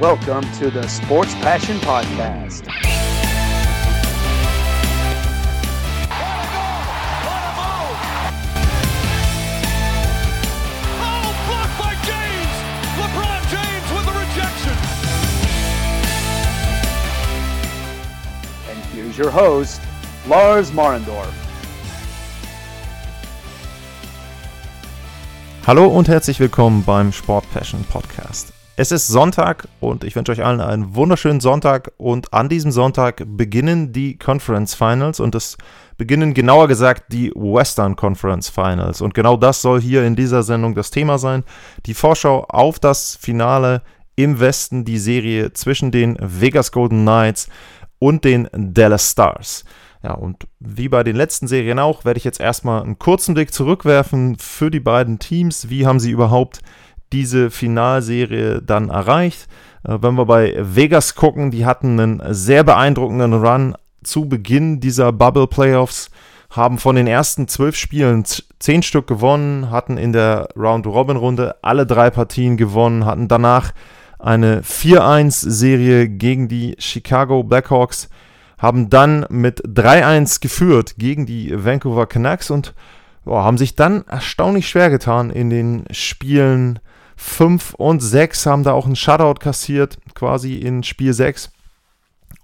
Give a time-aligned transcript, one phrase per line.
[0.00, 2.68] Welcome to the Sports Passion Podcast.
[11.00, 12.54] Oh, blocked by James!
[13.00, 14.76] LeBron James with rejection.
[18.70, 19.80] And here's your host,
[20.28, 21.32] Lars Marendorf.
[25.66, 28.52] Hallo und herzlich willkommen beim Sport Passion Podcast.
[28.80, 33.24] Es ist Sonntag und ich wünsche euch allen einen wunderschönen Sonntag und an diesem Sonntag
[33.26, 35.56] beginnen die Conference Finals und es
[35.96, 40.76] beginnen genauer gesagt die Western Conference Finals und genau das soll hier in dieser Sendung
[40.76, 41.42] das Thema sein.
[41.86, 43.82] Die Vorschau auf das Finale
[44.14, 47.48] im Westen, die Serie zwischen den Vegas Golden Knights
[47.98, 49.64] und den Dallas Stars.
[50.04, 53.52] Ja, und wie bei den letzten Serien auch, werde ich jetzt erstmal einen kurzen Blick
[53.52, 55.68] zurückwerfen für die beiden Teams.
[55.68, 56.60] Wie haben sie überhaupt
[57.12, 59.48] diese Finalserie dann erreicht?
[59.84, 65.12] Äh, wenn wir bei Vegas gucken, die hatten einen sehr beeindruckenden Run zu Beginn dieser
[65.12, 66.10] Bubble Playoffs,
[66.50, 68.24] haben von den ersten zwölf Spielen
[68.58, 73.72] zehn Stück gewonnen, hatten in der Round-Robin-Runde alle drei Partien gewonnen, hatten danach
[74.18, 78.08] eine 4-1-Serie gegen die Chicago Blackhawks
[78.58, 82.74] haben dann mit 3-1 geführt gegen die Vancouver Canucks und
[83.24, 86.80] oh, haben sich dann erstaunlich schwer getan in den Spielen
[87.18, 91.50] 5 und 6, haben da auch einen Shutout kassiert, quasi in Spiel 6.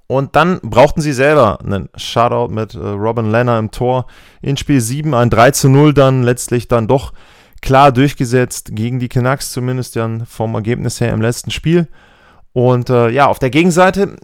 [0.06, 4.06] Und dann brauchten sie selber einen Shutout mit äh, Robin Lenner im Tor.
[4.42, 7.12] In Spiel 7 ein 3 zu 0 dann letztlich dann doch
[7.62, 11.88] klar durchgesetzt gegen die Canucks, zumindest dann vom Ergebnis her im letzten Spiel.
[12.52, 14.16] Und äh, ja, auf der Gegenseite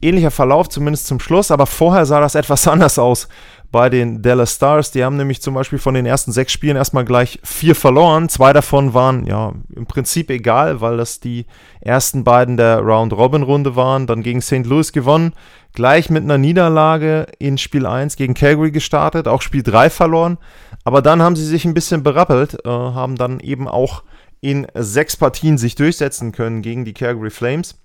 [0.00, 3.28] ähnlicher Verlauf, zumindest zum Schluss, aber vorher sah das etwas anders aus
[3.70, 4.90] bei den Dallas Stars.
[4.92, 8.28] Die haben nämlich zum Beispiel von den ersten sechs Spielen erstmal gleich vier verloren.
[8.28, 11.46] Zwei davon waren ja im Prinzip egal, weil das die
[11.80, 14.06] ersten beiden der Round-Robin-Runde waren.
[14.06, 14.64] Dann gegen St.
[14.64, 15.34] Louis gewonnen,
[15.74, 20.38] gleich mit einer Niederlage in Spiel 1 gegen Calgary gestartet, auch Spiel 3 verloren.
[20.84, 24.02] Aber dann haben sie sich ein bisschen berappelt, äh, haben dann eben auch
[24.40, 27.78] in sechs Partien sich durchsetzen können gegen die Calgary Flames.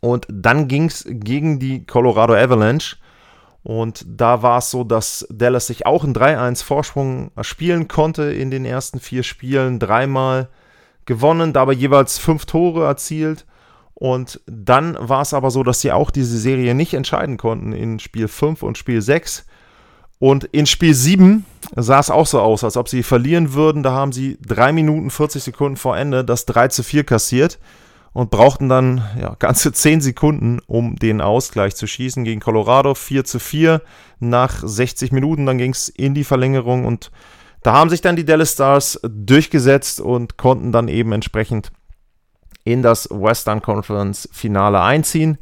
[0.00, 2.96] Und dann ging es gegen die Colorado Avalanche.
[3.68, 8.50] Und da war es so, dass Dallas sich auch einen 3-1 Vorsprung spielen konnte in
[8.50, 9.78] den ersten vier Spielen.
[9.78, 10.48] Dreimal
[11.04, 13.44] gewonnen, dabei jeweils fünf Tore erzielt.
[13.92, 17.98] Und dann war es aber so, dass sie auch diese Serie nicht entscheiden konnten in
[17.98, 19.44] Spiel 5 und Spiel 6.
[20.18, 21.44] Und in Spiel 7
[21.76, 23.82] sah es auch so aus, als ob sie verlieren würden.
[23.82, 27.58] Da haben sie 3 Minuten 40 Sekunden vor Ende das 3 zu 4 kassiert
[28.12, 32.94] und brauchten dann ja, ganze 10 Sekunden, um den Ausgleich zu schießen gegen Colorado.
[32.94, 33.82] 4 zu 4
[34.20, 37.10] nach 60 Minuten, dann ging es in die Verlängerung und
[37.62, 41.72] da haben sich dann die Dallas Stars durchgesetzt und konnten dann eben entsprechend
[42.64, 45.38] in das Western Conference Finale einziehen.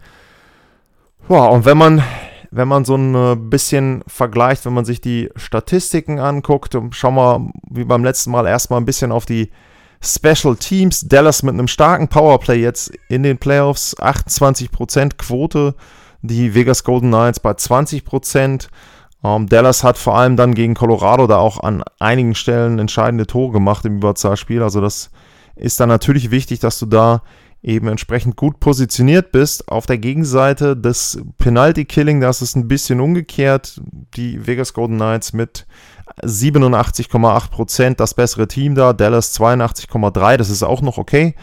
[1.29, 2.03] Ja, und wenn man,
[2.51, 7.85] wenn man so ein bisschen vergleicht, wenn man sich die Statistiken anguckt, schauen wir wie
[7.85, 9.51] beim letzten Mal erstmal ein bisschen auf die
[10.01, 11.01] Special Teams.
[11.09, 13.97] Dallas mit einem starken Powerplay jetzt in den Playoffs.
[13.99, 15.75] 28% Quote.
[16.23, 18.69] Die Vegas Golden Knights bei 20%.
[19.25, 23.53] Ähm, Dallas hat vor allem dann gegen Colorado da auch an einigen Stellen entscheidende Tore
[23.53, 24.63] gemacht im Überzahlspiel.
[24.63, 25.11] Also das
[25.57, 27.23] ist dann natürlich wichtig, dass du da
[27.63, 29.69] eben entsprechend gut positioniert bist.
[29.69, 33.81] Auf der Gegenseite des Penalty Killing, das ist ein bisschen umgekehrt.
[34.17, 35.67] Die Vegas Golden Knights mit
[36.23, 38.93] 87,8% das bessere Team da.
[38.93, 41.35] Dallas 82,3, das ist auch noch okay.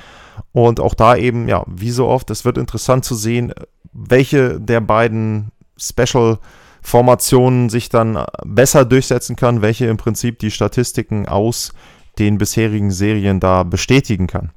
[0.52, 3.54] Und auch da eben, ja, wie so oft, es wird interessant zu sehen,
[3.92, 11.74] welche der beiden Special-Formationen sich dann besser durchsetzen kann, welche im Prinzip die Statistiken aus
[12.20, 14.52] den bisherigen Serien da bestätigen kann.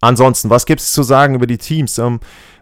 [0.00, 1.98] Ansonsten, was gibt es zu sagen über die Teams?
[1.98, 2.20] Ähm,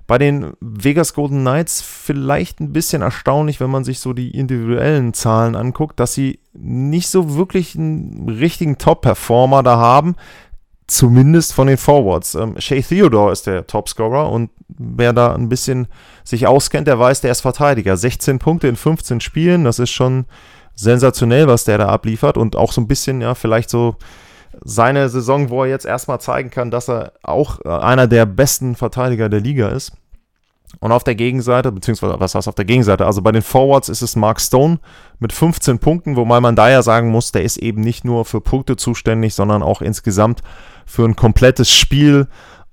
[0.08, 5.12] bei den Vegas Golden Knights vielleicht ein bisschen erstaunlich, wenn man sich so die individuellen
[5.12, 10.16] Zahlen anguckt, dass sie nicht so wirklich einen richtigen Top-Performer da haben.
[10.86, 12.34] Zumindest von den Forwards.
[12.34, 15.88] Ähm, Shea Theodore ist der Topscorer und wer da ein bisschen
[16.24, 17.94] sich auskennt, der weiß, der ist Verteidiger.
[17.98, 20.24] 16 Punkte in 15 Spielen, das ist schon
[20.74, 23.96] sensationell, was der da abliefert und auch so ein bisschen, ja, vielleicht so
[24.64, 28.74] seine Saison, wo er jetzt erstmal zeigen kann, dass er auch äh, einer der besten
[28.74, 29.92] Verteidiger der Liga ist.
[30.80, 33.06] Und auf der Gegenseite, beziehungsweise was heißt auf der Gegenseite?
[33.06, 34.78] Also bei den Forwards ist es Mark Stone
[35.18, 38.40] mit 15 Punkten, wobei man da ja sagen muss, der ist eben nicht nur für
[38.40, 40.42] Punkte zuständig, sondern auch insgesamt
[40.84, 42.28] für ein komplettes Spiel.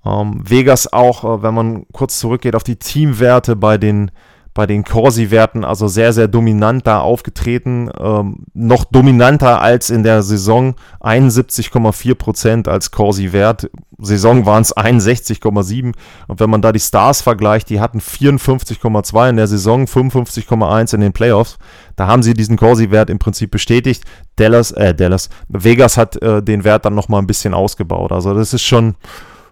[0.06, 4.12] Ähm, Vegas auch, äh, wenn man kurz zurückgeht auf die Teamwerte bei den
[4.56, 7.90] bei den Corsi-Werten, also sehr, sehr dominant da aufgetreten.
[8.00, 13.70] Ähm, noch dominanter als in der Saison 71,4 Prozent als Corsi-Wert.
[14.00, 15.94] Saison waren es 61,7.
[16.28, 21.02] Und wenn man da die Stars vergleicht, die hatten 54,2 in der Saison, 55,1 in
[21.02, 21.58] den Playoffs.
[21.98, 24.06] Da haben sie diesen Corsi-Wert im Prinzip bestätigt.
[24.38, 28.14] Dallas, äh, Dallas, Vegas hat äh, den Wert dann nochmal ein bisschen ausgebaut.
[28.14, 28.96] Also das ist schon,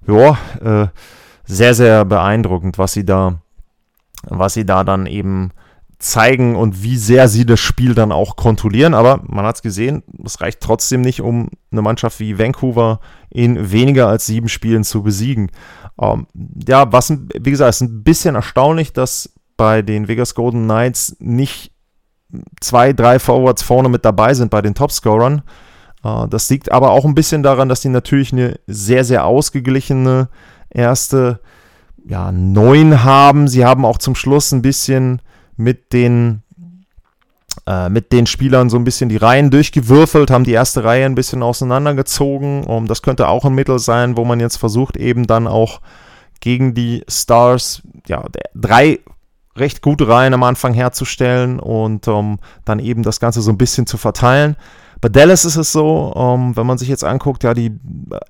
[0.07, 0.87] ja, äh,
[1.43, 3.41] sehr, sehr beeindruckend, was sie da
[4.27, 5.51] was sie da dann eben
[5.99, 8.93] zeigen und wie sehr sie das Spiel dann auch kontrollieren.
[8.93, 12.99] Aber man hat es gesehen, es reicht trotzdem nicht, um eine Mannschaft wie Vancouver
[13.29, 15.49] in weniger als sieben Spielen zu besiegen.
[15.99, 16.27] Ähm,
[16.67, 21.71] ja, was, wie gesagt, ist ein bisschen erstaunlich, dass bei den Vegas Golden Knights nicht
[22.59, 25.43] zwei, drei Forwards vorne mit dabei sind bei den Topscorern.
[26.03, 30.29] Äh, das liegt aber auch ein bisschen daran, dass die natürlich eine sehr, sehr ausgeglichene
[30.69, 31.39] erste
[32.05, 33.47] ja, neun haben.
[33.47, 35.21] Sie haben auch zum Schluss ein bisschen
[35.55, 36.41] mit den,
[37.67, 41.15] äh, mit den Spielern so ein bisschen die Reihen durchgewürfelt, haben die erste Reihe ein
[41.15, 42.65] bisschen auseinandergezogen.
[42.65, 45.81] Um, das könnte auch ein Mittel sein, wo man jetzt versucht, eben dann auch
[46.39, 48.23] gegen die Stars ja,
[48.53, 48.99] drei
[49.55, 53.85] recht gute Reihen am Anfang herzustellen und um, dann eben das Ganze so ein bisschen
[53.85, 54.55] zu verteilen.
[54.99, 57.77] Bei Dallas ist es so, um, wenn man sich jetzt anguckt, ja, die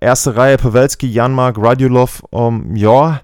[0.01, 3.21] erste Reihe, Pavelski, Janmark, Radulov, um, ja,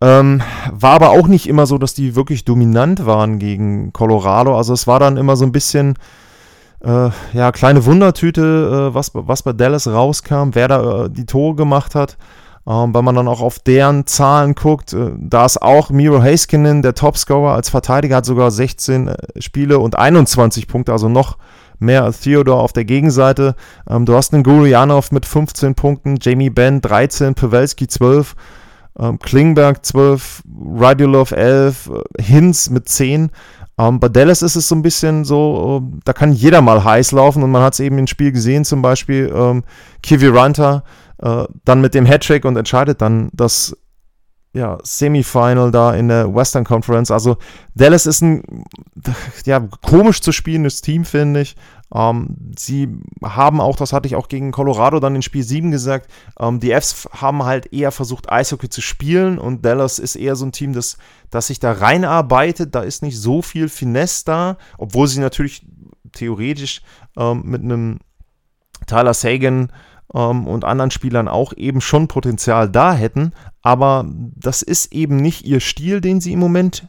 [0.00, 0.42] ähm,
[0.72, 4.56] war aber auch nicht immer so, dass die wirklich dominant waren gegen Colorado.
[4.56, 5.96] Also es war dann immer so ein bisschen,
[6.82, 11.54] äh, ja, kleine Wundertüte, äh, was, was bei Dallas rauskam, wer da äh, die Tore
[11.54, 12.16] gemacht hat.
[12.66, 16.82] Ähm, wenn man dann auch auf deren Zahlen guckt, äh, da ist auch Miro Haskinen,
[16.82, 21.36] der Topscorer als Verteidiger, hat sogar 16 äh, Spiele und 21 Punkte, also noch
[21.78, 23.54] mehr als Theodore auf der Gegenseite.
[23.88, 28.34] Ähm, du hast einen Gurianov mit 15 Punkten, Jamie Benn 13, Pavelski 12
[28.98, 30.42] ähm, Klingberg 12,
[30.76, 33.30] Radulov 11, äh, Hinz mit 10.
[33.78, 37.12] Ähm, bei Dallas ist es so ein bisschen so, äh, da kann jeder mal heiß
[37.12, 39.64] laufen und man hat es eben im Spiel gesehen, zum Beispiel ähm,
[40.02, 40.84] Kiviranta
[41.22, 43.76] äh, dann mit dem Hattrick und entscheidet dann das
[44.52, 47.10] ja, Semifinal da in der Western Conference.
[47.10, 47.36] Also
[47.74, 48.64] Dallas ist ein
[49.44, 51.56] ja, komisch zu spielendes Team, finde ich.
[51.92, 52.88] Ähm, sie
[53.24, 56.72] haben auch, das hatte ich auch gegen Colorado dann in Spiel 7 gesagt, ähm, die
[56.72, 60.72] Fs haben halt eher versucht, Eishockey zu spielen und Dallas ist eher so ein Team,
[60.72, 60.98] das,
[61.30, 62.74] das sich da reinarbeitet.
[62.74, 65.66] Da ist nicht so viel Finesse da, obwohl sie natürlich
[66.12, 66.82] theoretisch
[67.16, 67.98] ähm, mit einem
[68.86, 69.72] Tyler Sagan
[70.14, 75.44] ähm, und anderen Spielern auch eben schon Potenzial da hätten, aber das ist eben nicht
[75.44, 76.88] ihr Stil, den sie im Moment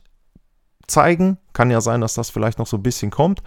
[0.88, 1.38] zeigen.
[1.54, 3.42] Kann ja sein, dass das vielleicht noch so ein bisschen kommt.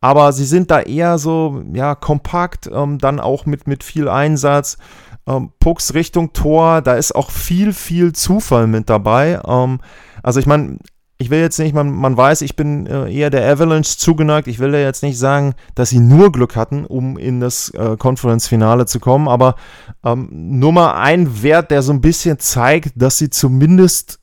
[0.00, 4.78] Aber sie sind da eher so, ja, kompakt, ähm, dann auch mit, mit viel Einsatz.
[5.26, 9.40] Ähm, Pucks Richtung Tor, da ist auch viel, viel Zufall mit dabei.
[9.46, 9.80] Ähm,
[10.22, 10.78] also ich meine,
[11.20, 14.48] ich will jetzt nicht, man, man weiß, ich bin äh, eher der Avalanche zugeneigt.
[14.48, 17.98] Ich will ja jetzt nicht sagen, dass sie nur Glück hatten, um in das äh,
[17.98, 19.56] Conference-Finale zu kommen, aber
[20.02, 24.18] ähm, nur mal ein Wert, der so ein bisschen zeigt, dass sie zumindest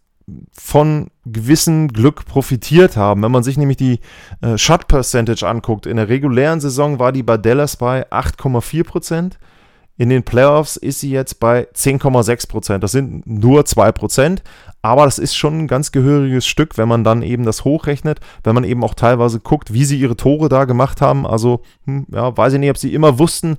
[0.52, 3.22] von gewissen Glück profitiert haben.
[3.22, 4.00] Wenn man sich nämlich die
[4.42, 9.38] äh, Shot Percentage anguckt, in der regulären Saison war die bei Dallas bei 8,4 Prozent.
[9.98, 12.84] In den Playoffs ist sie jetzt bei 10,6 Prozent.
[12.84, 14.44] Das sind nur 2 Prozent,
[14.84, 18.54] aber das ist schon ein ganz gehöriges Stück, wenn man dann eben das hochrechnet, wenn
[18.54, 21.26] man eben auch teilweise guckt, wie sie ihre Tore da gemacht haben.
[21.26, 23.54] Also, hm, ja, weiß ich nicht, ob sie immer wussten,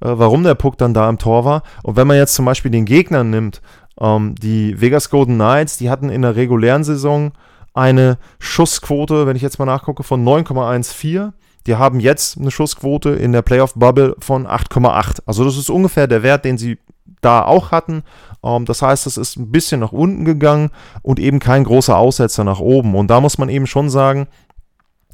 [0.00, 1.62] äh, warum der Puck dann da im Tor war.
[1.82, 3.60] Und wenn man jetzt zum Beispiel den Gegner nimmt
[4.00, 7.32] ähm, die Vegas Golden Knights, die hatten in der regulären Saison
[7.74, 11.32] eine Schussquote, wenn ich jetzt mal nachgucke, von 9,14.
[11.66, 15.20] Die haben jetzt eine Schussquote in der Playoff-Bubble von 8,8.
[15.26, 16.78] Also das ist ungefähr der Wert, den sie
[17.20, 18.02] da auch hatten.
[18.44, 20.70] Ähm, das heißt, es ist ein bisschen nach unten gegangen
[21.02, 22.94] und eben kein großer Aussetzer nach oben.
[22.94, 24.28] Und da muss man eben schon sagen,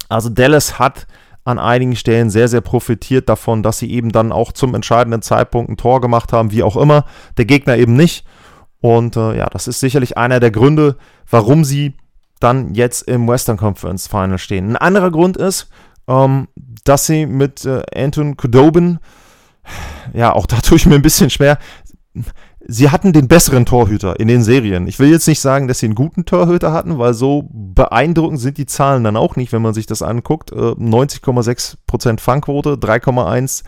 [0.09, 1.07] also Dallas hat
[1.45, 5.71] an einigen Stellen sehr, sehr profitiert davon, dass sie eben dann auch zum entscheidenden Zeitpunkt
[5.71, 7.05] ein Tor gemacht haben, wie auch immer.
[7.37, 8.27] Der Gegner eben nicht.
[8.81, 10.97] Und äh, ja, das ist sicherlich einer der Gründe,
[11.29, 11.95] warum sie
[12.39, 14.71] dann jetzt im Western Conference Final stehen.
[14.71, 15.69] Ein anderer Grund ist,
[16.09, 16.49] ähm,
[16.85, 18.99] dass sie mit äh, Anton Kudobin,
[20.13, 21.59] ja, auch da tue ich mir ein bisschen schwer,
[22.67, 24.87] sie hatten den besseren Torhüter in den Serien.
[24.87, 28.59] Ich will jetzt nicht sagen, dass sie einen guten Torhüter hatten, weil so beeindruckend sind
[28.59, 30.51] die Zahlen dann auch nicht, wenn man sich das anguckt.
[30.53, 33.63] Äh, 90,6% Fangquote, 3,1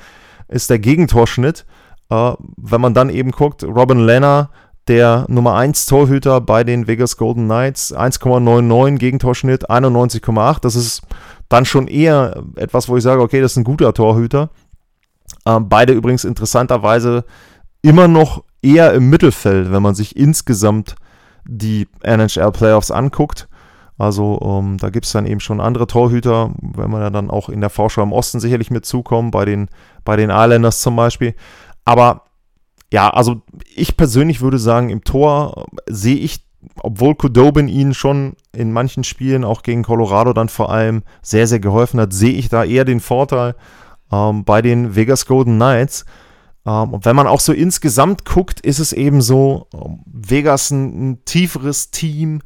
[0.49, 1.67] ist der Gegentorschnitt.
[2.11, 4.51] Äh, wenn man dann eben guckt, Robin Lenner
[4.91, 7.95] der Nummer 1 Torhüter bei den Vegas Golden Knights.
[7.95, 10.61] 1,99 Gegentorschnitt, 91,8.
[10.61, 11.03] Das ist
[11.49, 14.51] dann schon eher etwas, wo ich sage, okay, das ist ein guter Torhüter.
[15.47, 17.25] Ähm, beide übrigens interessanterweise
[17.83, 20.97] immer noch eher im Mittelfeld, wenn man sich insgesamt
[21.47, 23.49] die NHL Playoffs anguckt.
[23.97, 27.49] Also ähm, da gibt es dann eben schon andere Torhüter, wenn wir ja dann auch
[27.49, 29.69] in der Vorschau im Osten sicherlich mit zukommen, bei den,
[30.05, 31.35] bei den Islanders zum Beispiel.
[31.85, 32.25] Aber
[32.93, 33.43] ja, also
[33.75, 36.45] ich persönlich würde sagen, im Tor sehe ich,
[36.77, 41.61] obwohl Kudobin ihnen schon in manchen Spielen, auch gegen Colorado dann vor allem, sehr, sehr
[41.61, 43.55] geholfen hat, sehe ich da eher den Vorteil
[44.13, 46.05] ähm, bei den Vegas Golden Knights.
[46.67, 51.11] Ähm, und wenn man auch so insgesamt guckt, ist es eben so, ähm, Vegas ein,
[51.11, 52.41] ein tieferes Team,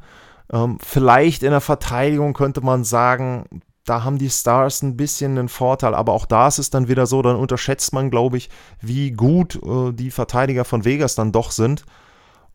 [0.51, 3.45] ähm, vielleicht in der Verteidigung könnte man sagen,
[3.85, 7.05] da haben die Stars ein bisschen einen Vorteil, aber auch da ist es dann wieder
[7.05, 8.49] so, dann unterschätzt man, glaube ich,
[8.81, 11.85] wie gut äh, die Verteidiger von Vegas dann doch sind.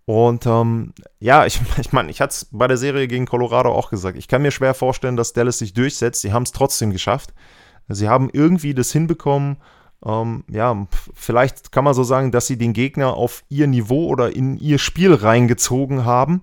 [0.07, 3.91] Und ähm, ja, ich, ich meine, ich hatte es bei der Serie gegen Colorado auch
[3.91, 4.19] gesagt.
[4.19, 6.21] Ich kann mir schwer vorstellen, dass Dallas sich durchsetzt.
[6.21, 7.33] Sie haben es trotzdem geschafft.
[7.89, 9.59] Sie haben irgendwie das hinbekommen.
[10.05, 14.35] Ähm, ja, vielleicht kann man so sagen, dass sie den Gegner auf ihr Niveau oder
[14.35, 16.43] in ihr Spiel reingezogen haben.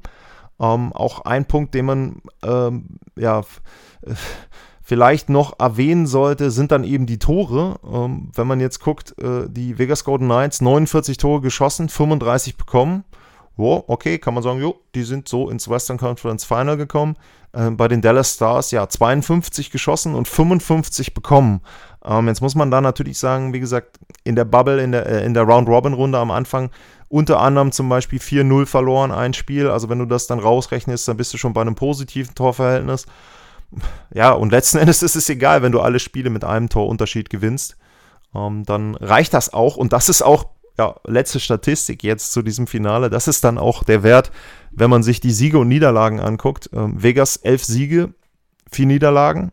[0.59, 3.43] Ähm, auch ein Punkt, den man ähm, ja
[4.87, 7.77] vielleicht noch erwähnen sollte, sind dann eben die Tore.
[7.83, 13.03] Ähm, wenn man jetzt guckt, äh, die Vegas Golden Knights 49 Tore geschossen, 35 bekommen.
[13.57, 17.17] Wow, okay, kann man sagen, jo, die sind so ins Western Conference Final gekommen.
[17.51, 21.59] Äh, bei den Dallas Stars ja 52 geschossen und 55 bekommen.
[22.05, 25.25] Ähm, jetzt muss man da natürlich sagen, wie gesagt, in der Bubble, in der, äh,
[25.25, 26.69] in der Round-Robin-Runde am Anfang
[27.09, 29.69] unter anderem zum Beispiel 4-0 verloren, ein Spiel.
[29.69, 33.05] Also wenn du das dann rausrechnest, dann bist du schon bei einem positiven Torverhältnis.
[34.13, 37.77] Ja, und letzten Endes ist es egal, wenn du alle Spiele mit einem Torunterschied gewinnst.
[38.35, 39.77] Ähm, dann reicht das auch.
[39.77, 40.45] Und das ist auch,
[40.77, 43.09] ja, letzte Statistik jetzt zu diesem Finale.
[43.09, 44.31] Das ist dann auch der Wert,
[44.71, 46.69] wenn man sich die Siege und Niederlagen anguckt.
[46.73, 48.13] Ähm, Vegas elf Siege,
[48.71, 49.51] vier Niederlagen.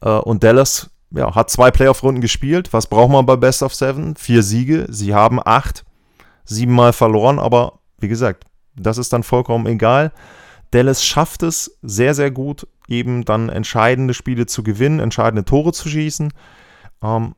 [0.00, 2.72] Äh, und Dallas ja, hat zwei Playoff-Runden gespielt.
[2.72, 4.14] Was braucht man bei Best of Seven?
[4.16, 4.86] Vier Siege.
[4.88, 5.84] Sie haben acht
[6.44, 8.44] siebenmal verloren, aber wie gesagt,
[8.76, 10.12] das ist dann vollkommen egal.
[10.70, 15.88] Dallas schafft es sehr, sehr gut, eben dann entscheidende Spiele zu gewinnen, entscheidende Tore zu
[15.88, 16.32] schießen.
[17.02, 17.34] Ähm,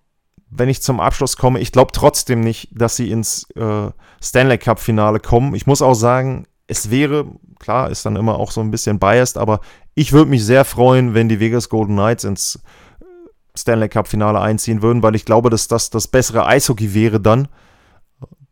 [0.50, 3.90] wenn ich zum Abschluss komme, ich glaube trotzdem nicht, dass sie ins äh,
[4.22, 5.54] Stanley Cup-Finale kommen.
[5.54, 7.26] Ich muss auch sagen, es wäre,
[7.58, 9.60] klar, ist dann immer auch so ein bisschen biased, aber
[9.94, 12.60] ich würde mich sehr freuen, wenn die Vegas Golden Knights ins
[13.56, 17.48] Stanley Cup-Finale einziehen würden, weil ich glaube, dass das das bessere Eishockey wäre dann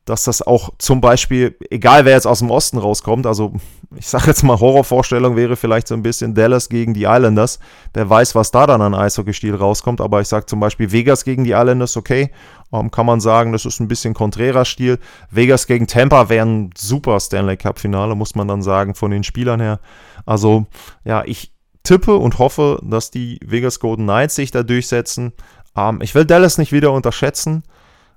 [0.04, 3.52] dass das auch zum Beispiel, egal wer jetzt aus dem Osten rauskommt, also
[3.96, 7.58] ich sage jetzt mal, Horrorvorstellung wäre vielleicht so ein bisschen Dallas gegen die Islanders.
[7.92, 11.44] Wer weiß, was da dann an Eishockeystil rauskommt, aber ich sage zum Beispiel Vegas gegen
[11.44, 12.30] die Islanders, okay,
[12.72, 14.98] ähm, kann man sagen, das ist ein bisschen konträrer Stil.
[15.30, 19.60] Vegas gegen Tampa wäre ein super Stanley Cup-Finale, muss man dann sagen, von den Spielern
[19.60, 19.80] her.
[20.24, 20.66] Also,
[21.04, 21.52] ja, ich
[21.82, 25.32] tippe und hoffe, dass die Vegas Golden Knights sich da durchsetzen.
[25.76, 27.64] Ähm, ich will Dallas nicht wieder unterschätzen.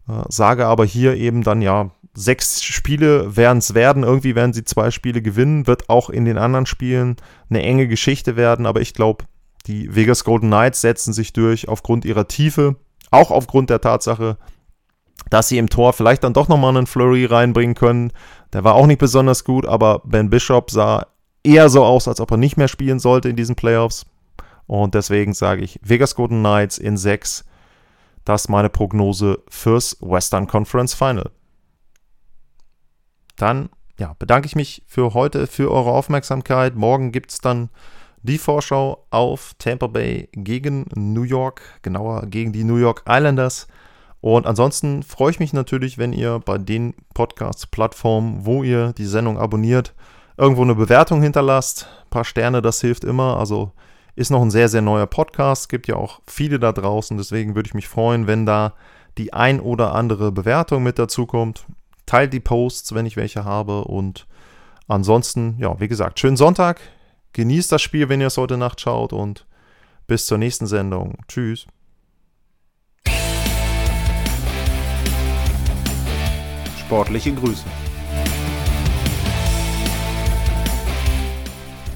[0.08, 4.04] Äh, sage aber hier eben dann, ja, sechs Spiele werden es werden.
[4.04, 5.68] Irgendwie werden sie zwei Spiele gewinnen.
[5.68, 7.18] Wird auch in den anderen Spielen
[7.50, 8.66] eine enge Geschichte werden.
[8.66, 9.26] Aber ich glaube,
[9.66, 12.76] die Vegas Golden Knights setzen sich durch aufgrund ihrer Tiefe.
[13.12, 14.38] Auch aufgrund der Tatsache,
[15.30, 18.12] dass sie im Tor vielleicht dann doch nochmal einen Flurry reinbringen können.
[18.52, 21.08] Der war auch nicht besonders gut, aber Ben Bishop sah
[21.44, 24.06] eher so aus, als ob er nicht mehr spielen sollte in diesen Playoffs.
[24.66, 27.46] Und deswegen sage ich Vegas Golden Knights in sechs
[28.26, 31.32] das ist meine Prognose fürs Western Conference Final.
[33.36, 36.76] Dann ja, bedanke ich mich für heute, für eure Aufmerksamkeit.
[36.76, 37.70] Morgen gibt es dann
[38.22, 43.68] die Vorschau auf Tampa Bay gegen New York, genauer gegen die New York Islanders.
[44.22, 49.38] Und ansonsten freue ich mich natürlich, wenn ihr bei den Podcast-Plattformen, wo ihr die Sendung
[49.38, 49.94] abonniert,
[50.38, 51.88] irgendwo eine Bewertung hinterlasst.
[52.06, 53.38] Ein paar Sterne, das hilft immer.
[53.38, 53.74] Also
[54.16, 55.70] ist noch ein sehr, sehr neuer Podcast.
[55.70, 57.18] Gibt ja auch viele da draußen.
[57.18, 58.74] Deswegen würde ich mich freuen, wenn da
[59.18, 61.66] die ein oder andere Bewertung mit dazu kommt.
[62.06, 63.86] Teilt die Posts, wenn ich welche habe.
[63.86, 64.28] Und
[64.88, 66.80] ansonsten, ja, wie gesagt, schönen Sonntag.
[67.34, 69.14] Genießt das Spiel, wenn ihr es heute Nacht schaut.
[69.14, 69.46] Und
[70.06, 71.18] bis zur nächsten Sendung.
[71.28, 71.66] Tschüss.
[76.78, 77.64] Sportliche Grüße.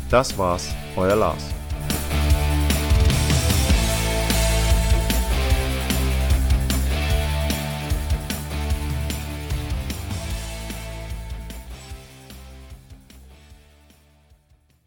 [0.09, 1.56] Das war's, euer Lars.